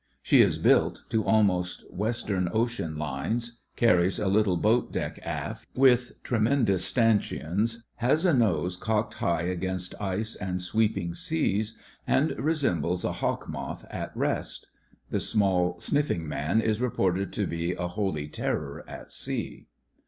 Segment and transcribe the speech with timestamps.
[0.23, 6.13] She is built to almost Western Ocean lines, carries a little boat deck aft with
[6.23, 11.77] tremendous stanchions, has a nose cocked high against ice and sweeping seas,
[12.07, 14.65] and resembles a hawk moth at rest.
[15.11, 19.67] The small, sniflBng man is reported to be a "holy terror at sea."